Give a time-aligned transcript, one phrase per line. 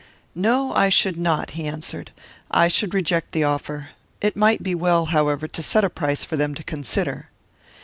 [0.33, 2.09] "No, I should not," he answered.
[2.49, 3.89] "I should reject the offer.
[4.19, 7.29] It might be well, however, to set a price for them to consider."